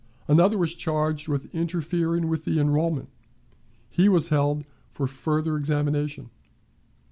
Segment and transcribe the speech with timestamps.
[0.27, 3.09] Another was charged with interfering with the enrollment;
[3.87, 6.31] he was held for further examination.